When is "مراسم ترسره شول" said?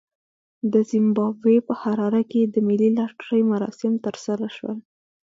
3.51-4.77